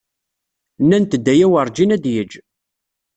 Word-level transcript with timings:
Nnant-d 0.81 1.25
aya 1.33 1.47
werǧin 1.51 1.93
ad 1.95 2.05
yeǧǧ. 2.13 2.33